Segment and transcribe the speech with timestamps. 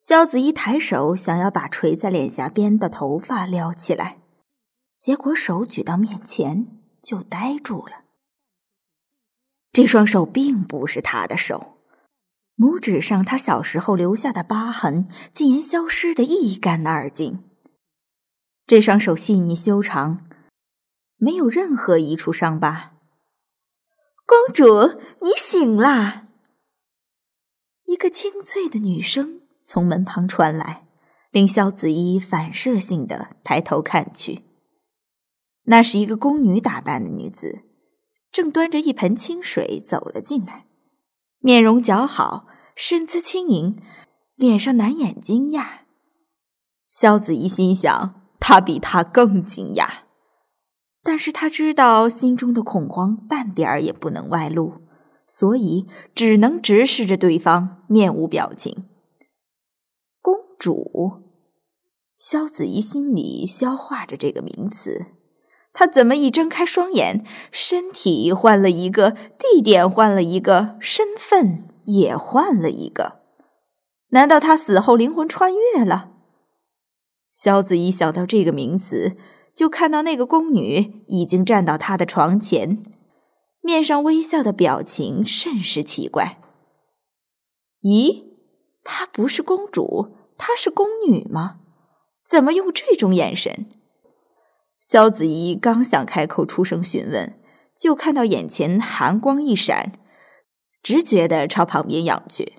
[0.00, 4.18] 萧子怡抬手想要把垂在脸颊边的头发撩起来，
[4.96, 8.04] 结果手举到面前就呆住了。
[9.70, 11.76] 这双手并不是他的手，
[12.56, 17.44] 拇指上他小时候留下的疤痕竟然消失的一干二净。
[18.66, 20.26] 这双手细腻修长，
[21.18, 22.94] 没有任何一处伤疤。
[24.24, 26.28] 公主，你醒啦！
[27.84, 29.39] 一个清脆的女声。
[29.72, 30.82] 从门旁传来，
[31.30, 34.42] 令萧子怡反射性的抬头看去。
[35.66, 37.62] 那是一个宫女打扮的女子，
[38.32, 40.64] 正端着一盆清水走了进来，
[41.38, 43.80] 面容姣好，身姿轻盈，
[44.34, 45.82] 脸上难掩惊讶。
[46.88, 49.88] 萧子怡心想，她比他更惊讶，
[51.04, 54.80] 但是她知道心中的恐慌半点儿也不能外露，
[55.28, 58.86] 所以只能直视着对方，面无表情。
[60.60, 61.22] 主，
[62.14, 65.06] 萧子怡心里消化着这个名词。
[65.72, 73.20] 她怎么一睁开双眼，身体换了一个，地点换了一个，身份也换了一个？
[74.10, 76.10] 难道她死后灵魂穿越了？
[77.30, 79.16] 萧子怡想到这个名词，
[79.56, 82.84] 就看到那个宫女已经站到她的床前，
[83.62, 86.38] 面上微笑的表情甚是奇怪。
[87.80, 88.24] 咦，
[88.84, 90.19] 她不是公主？
[90.42, 91.58] 她是宫女吗？
[92.26, 93.66] 怎么用这种眼神？
[94.80, 97.38] 萧子怡刚想开口出声询问，
[97.76, 99.92] 就看到眼前寒光一闪，
[100.82, 102.54] 直觉的朝旁边仰去，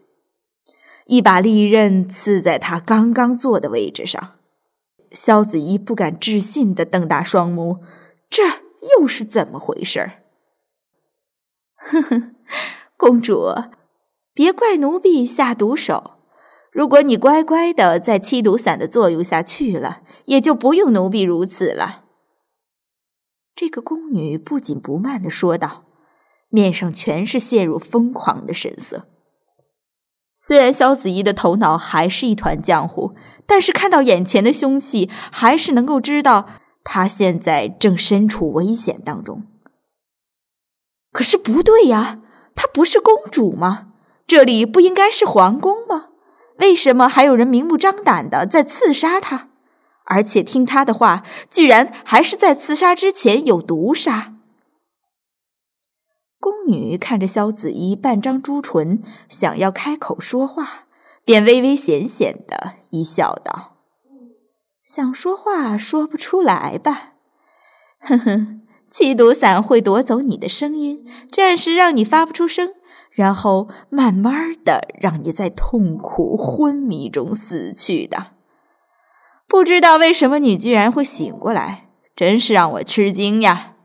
[1.08, 4.36] 一把利刃刺在她刚刚坐的位置上。
[5.12, 7.84] 萧子怡不敢置信的瞪大双目，
[8.30, 8.44] 这
[8.96, 10.12] 又是怎么回事？
[11.78, 12.36] 哼哼，
[12.96, 13.52] 公主，
[14.36, 16.21] 别怪奴婢下毒手。
[16.72, 22.06] 如果你乖乖的在七毒散的作用下去了，也就不用奴婢如此了。
[23.54, 25.84] 这个宫女不紧不慢的说道，
[26.48, 29.08] 面上全是陷入疯狂的神色。
[30.38, 33.16] 虽然萧子怡的头脑还是一团浆糊，
[33.46, 36.48] 但是看到眼前的凶器，还是能够知道
[36.86, 39.44] 她现在正身处危险当中。
[41.12, 42.22] 可是不对呀，
[42.56, 43.90] 她不是公主吗？
[44.26, 46.08] 这里不应该是皇宫吗？
[46.62, 49.50] 为什么还有人明目张胆的在刺杀他？
[50.06, 54.36] 而且听他的话，居然还是在刺杀之前有毒杀。
[56.40, 60.86] 宫女看着萧子怡半张朱唇，想要开口说话，
[61.24, 63.78] 便微微险险的一笑，道
[64.84, 67.14] ：“想说话说不出来吧？
[68.02, 72.74] 哼哼，七毒散会夺走你的声音，暂时让你发不出声。”
[73.12, 78.28] 然后慢慢的让你在痛苦昏迷中死去的，
[79.48, 83.76] 不知道为什么你居然会醒过来，真是让我吃惊呀！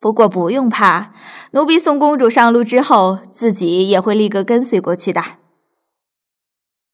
[0.00, 1.12] 不过不用怕，
[1.52, 5.22] 奴婢送公主上路之后，自己也会立刻跟随过去的。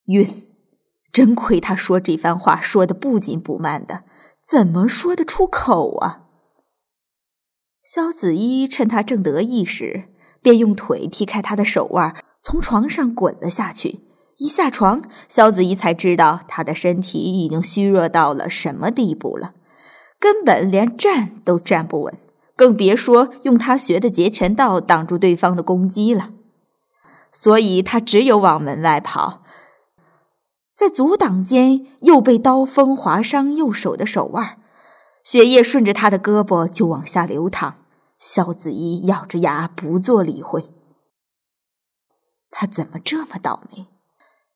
[0.07, 0.27] 晕，
[1.13, 4.05] 真亏他说这番话说的不紧不慢的，
[4.47, 6.25] 怎么说得出口啊？
[7.83, 10.14] 萧子怡趁他正得意时。
[10.45, 14.01] 便用腿踢开他的手腕，从床上滚了下去。
[14.37, 19.55] 一下床，萧子怡才知道他的身体已经虚弱到了什么地步了，
[20.21, 22.19] 根本连站都站不稳，
[22.55, 26.29] 更别说用他学的截拳道挡住对方的攻击了。
[27.33, 29.41] 所以他只有往门外跑，
[30.77, 34.59] 在阻挡间又被刀锋划伤右手的手腕，
[35.23, 37.77] 血液顺着他的胳膊就往下流淌。
[38.25, 40.71] 萧子怡咬着牙不做理会。
[42.51, 43.87] 他怎么这么倒霉？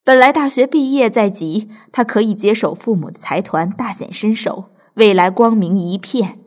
[0.02, 6.38] 本来大学毕业在即，他可以接手父母的财团，大显身手，未来光明一片。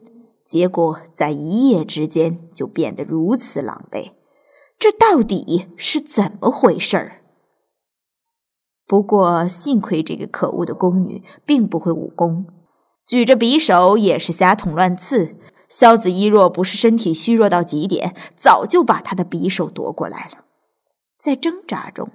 [0.44, 4.14] 结果在一夜之间就变得如此狼狈，
[4.80, 7.22] 这到底是怎么回事儿？
[8.88, 12.48] 不过幸亏这个可恶的宫女并不会武功，
[13.06, 15.36] 举着匕首也是瞎捅乱刺。
[15.72, 20.44] 萧子怡若不是身体虚弱到极点，早就把他的匕首夺过来了。
[21.18, 22.10] 在挣扎中，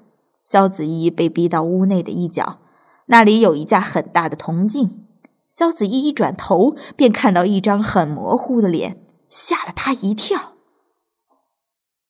[0.44, 2.58] 萧子怡被逼到屋内的一角，
[3.06, 5.06] 那里有一架很大的铜镜。
[5.48, 9.00] 萧子怡一转头，便看到一张很模糊的脸，
[9.30, 10.52] 吓了他一跳。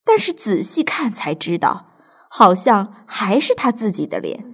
[0.03, 1.91] 但是仔细看才知道，
[2.29, 4.53] 好像还是他自己的脸，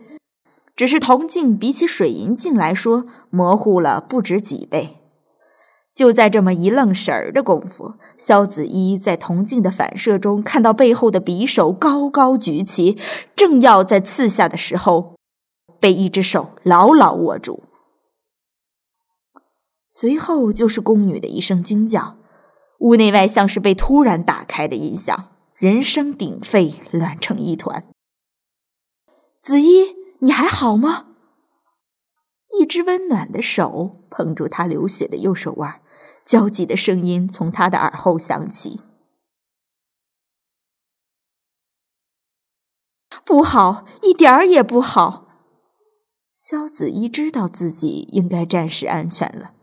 [0.75, 4.99] 只是铜镜比起水银镜来说，模糊了不止几倍。
[5.95, 12.97] 就在这么一愣神儿的功夫，萧子怡在铜镜的反射中看到背后的匕首高高举起，
[13.35, 15.15] 正要在刺下的时候，
[15.79, 17.63] 被一只手牢牢握住。
[19.87, 22.17] 随后就是宫女的一声惊叫，
[22.79, 27.85] 屋内外像是被突然打开的音响，人声鼎沸，乱成一团。
[29.39, 31.09] 子衣，你还好吗？
[32.59, 35.81] 一只温暖的手捧住他流血的右手腕，
[36.25, 38.81] 焦急的声音从他的耳后响起
[43.25, 45.27] ：“不好，一点儿也不好。”
[46.33, 49.53] 萧子衣知道自己应该暂时安全了。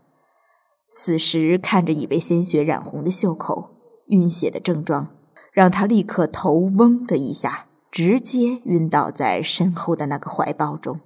[0.93, 3.75] 此时看着已被鲜血染红的袖口、
[4.07, 5.15] 晕血的症状，
[5.53, 10.99] 让他立刻头嗡的一下，直接晕倒在身后的那个怀抱中。